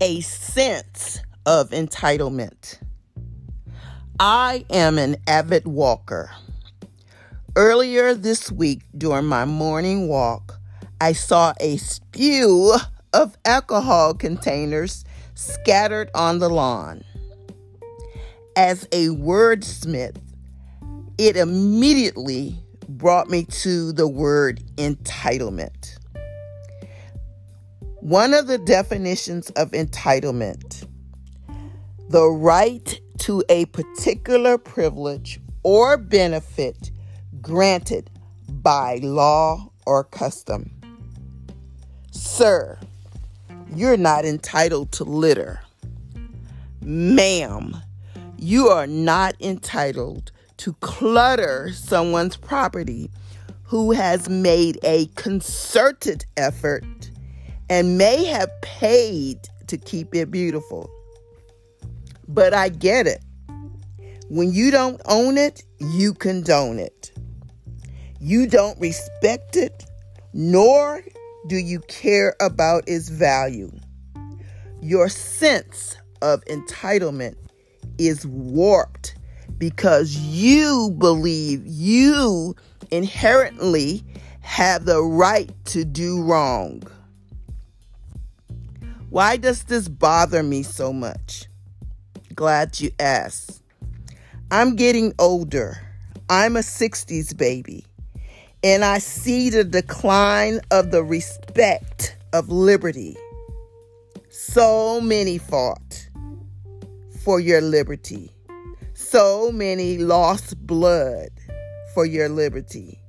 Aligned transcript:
a 0.00 0.20
sense 0.20 1.20
of 1.46 1.70
entitlement. 1.70 2.78
I 4.20 4.64
am 4.70 4.98
an 4.98 5.16
avid 5.26 5.66
walker. 5.66 6.30
Earlier 7.54 8.14
this 8.14 8.52
week, 8.52 8.82
during 8.96 9.24
my 9.24 9.46
morning 9.46 10.08
walk, 10.08 10.60
I 11.00 11.12
saw 11.12 11.54
a 11.60 11.78
spew 11.78 12.74
of 13.14 13.38
alcohol 13.46 14.12
containers 14.12 15.04
scattered 15.34 16.10
on 16.14 16.38
the 16.40 16.50
lawn. 16.50 17.02
As 18.54 18.84
a 18.92 19.08
wordsmith, 19.08 20.16
it 21.16 21.36
immediately 21.36 22.58
brought 22.88 23.30
me 23.30 23.44
to 23.44 23.92
the 23.92 24.08
word 24.08 24.62
entitlement. 24.76 25.98
One 28.06 28.34
of 28.34 28.46
the 28.46 28.58
definitions 28.58 29.50
of 29.56 29.72
entitlement 29.72 30.86
the 32.08 32.28
right 32.28 33.00
to 33.18 33.42
a 33.48 33.64
particular 33.64 34.58
privilege 34.58 35.40
or 35.64 35.96
benefit 35.96 36.92
granted 37.42 38.08
by 38.48 39.00
law 39.02 39.72
or 39.86 40.04
custom. 40.04 40.70
Sir, 42.12 42.78
you're 43.74 43.96
not 43.96 44.24
entitled 44.24 44.92
to 44.92 45.02
litter. 45.02 45.62
Ma'am, 46.80 47.76
you 48.38 48.68
are 48.68 48.86
not 48.86 49.34
entitled 49.40 50.30
to 50.58 50.74
clutter 50.74 51.72
someone's 51.72 52.36
property 52.36 53.10
who 53.64 53.90
has 53.90 54.28
made 54.28 54.78
a 54.84 55.06
concerted 55.16 56.24
effort 56.36 56.84
and 57.68 57.98
may 57.98 58.24
have 58.24 58.50
paid 58.62 59.38
to 59.66 59.76
keep 59.76 60.14
it 60.14 60.30
beautiful. 60.30 60.90
But 62.28 62.54
I 62.54 62.68
get 62.68 63.06
it. 63.06 63.22
When 64.28 64.52
you 64.52 64.70
don't 64.70 65.00
own 65.06 65.38
it, 65.38 65.62
you 65.78 66.12
condone 66.12 66.78
it. 66.78 67.12
You 68.20 68.46
don't 68.48 68.78
respect 68.80 69.56
it, 69.56 69.84
nor 70.32 71.02
do 71.46 71.56
you 71.56 71.80
care 71.80 72.34
about 72.40 72.84
its 72.88 73.08
value. 73.08 73.70
Your 74.80 75.08
sense 75.08 75.96
of 76.22 76.44
entitlement 76.46 77.36
is 77.98 78.26
warped 78.26 79.16
because 79.58 80.16
you 80.16 80.94
believe 80.98 81.62
you 81.64 82.54
inherently 82.90 84.02
have 84.40 84.84
the 84.84 85.02
right 85.02 85.50
to 85.66 85.84
do 85.84 86.22
wrong. 86.22 86.82
Why 89.08 89.36
does 89.36 89.64
this 89.64 89.86
bother 89.86 90.42
me 90.42 90.64
so 90.64 90.92
much? 90.92 91.46
Glad 92.34 92.80
you 92.80 92.90
asked. 92.98 93.62
I'm 94.50 94.74
getting 94.74 95.14
older. 95.18 95.80
I'm 96.28 96.56
a 96.56 96.60
60s 96.60 97.36
baby. 97.36 97.86
And 98.64 98.84
I 98.84 98.98
see 98.98 99.48
the 99.48 99.62
decline 99.62 100.60
of 100.72 100.90
the 100.90 101.04
respect 101.04 102.16
of 102.32 102.48
liberty. 102.48 103.16
So 104.28 105.00
many 105.00 105.38
fought 105.38 106.08
for 107.22 107.38
your 107.38 107.60
liberty. 107.60 108.32
So 108.94 109.52
many 109.52 109.98
lost 109.98 110.66
blood 110.66 111.28
for 111.94 112.06
your 112.06 112.28
liberty. 112.28 113.00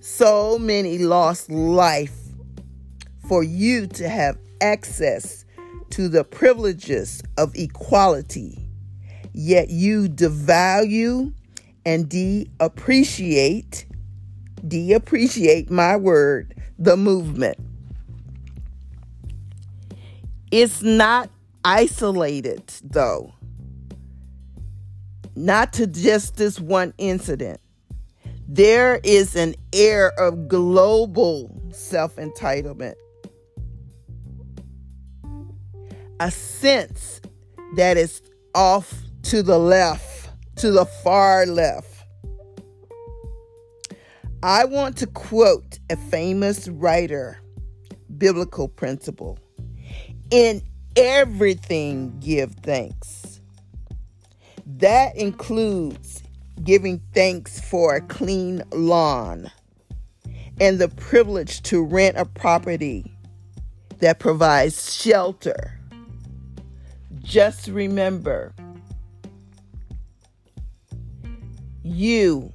So 0.00 0.58
many 0.58 0.98
lost 0.98 1.50
life 1.50 2.16
for 3.26 3.42
you 3.42 3.86
to 3.86 4.08
have 4.08 4.36
access 4.60 5.44
to 5.90 6.08
the 6.08 6.24
privileges 6.24 7.22
of 7.36 7.54
equality. 7.54 8.68
Yet 9.32 9.70
you 9.70 10.08
devalue 10.08 11.32
and 11.86 12.08
de 12.08 12.50
appreciate, 12.60 13.86
de 14.66 14.92
appreciate 14.92 15.70
my 15.70 15.96
word, 15.96 16.54
the 16.78 16.96
movement. 16.96 17.58
It's 20.50 20.82
not 20.82 21.30
isolated, 21.64 22.62
though, 22.82 23.34
not 25.36 25.72
to 25.74 25.86
just 25.86 26.36
this 26.36 26.58
one 26.58 26.94
incident. 26.98 27.60
There 28.48 28.98
is 29.04 29.36
an 29.36 29.54
air 29.74 30.18
of 30.18 30.48
global 30.48 31.54
self 31.70 32.16
entitlement, 32.16 32.94
a 36.20 36.30
sense 36.30 37.20
that 37.76 37.96
is 37.96 38.22
off 38.54 38.92
to 39.22 39.42
the 39.42 39.58
left, 39.58 40.30
to 40.56 40.70
the 40.70 40.84
far 40.84 41.46
left. 41.46 42.04
I 44.42 44.64
want 44.64 44.96
to 44.98 45.06
quote 45.06 45.78
a 45.90 45.96
famous 45.96 46.68
writer, 46.68 47.40
biblical 48.16 48.68
principle. 48.68 49.38
In 50.30 50.62
everything, 50.96 52.18
give 52.20 52.52
thanks. 52.54 53.40
That 54.66 55.16
includes 55.16 56.22
giving 56.62 57.00
thanks 57.14 57.60
for 57.60 57.96
a 57.96 58.00
clean 58.00 58.62
lawn 58.72 59.50
and 60.60 60.78
the 60.78 60.88
privilege 60.88 61.62
to 61.62 61.82
rent 61.84 62.16
a 62.16 62.24
property 62.24 63.16
that 64.00 64.18
provides 64.18 64.94
shelter. 64.94 65.77
Just 67.28 67.68
remember, 67.68 68.54
you 71.82 72.50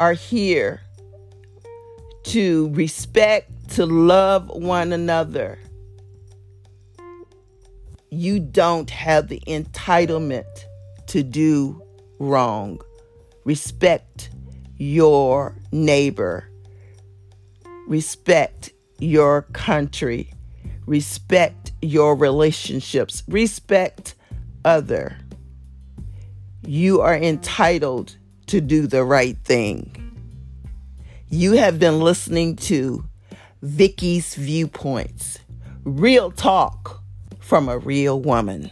are 0.00 0.12
here 0.12 0.80
to 2.24 2.68
respect, 2.70 3.70
to 3.76 3.86
love 3.86 4.48
one 4.48 4.92
another. 4.92 5.56
You 8.10 8.40
don't 8.40 8.90
have 8.90 9.28
the 9.28 9.40
entitlement 9.46 10.64
to 11.06 11.22
do 11.22 11.80
wrong. 12.18 12.80
Respect 13.44 14.30
your 14.78 15.54
neighbor. 15.70 16.50
Respect 17.86 18.72
your 18.98 19.42
country. 19.52 20.32
Respect 20.86 21.61
your 21.82 22.16
relationships. 22.16 23.22
Respect 23.28 24.14
other. 24.64 25.18
You 26.64 27.00
are 27.00 27.16
entitled 27.16 28.16
to 28.46 28.60
do 28.60 28.86
the 28.86 29.04
right 29.04 29.36
thing. 29.44 29.98
You 31.28 31.52
have 31.52 31.78
been 31.78 32.00
listening 32.00 32.56
to 32.56 33.04
Vicky's 33.62 34.34
Viewpoints, 34.34 35.38
real 35.84 36.30
talk 36.30 37.02
from 37.40 37.68
a 37.68 37.78
real 37.78 38.20
woman. 38.20 38.70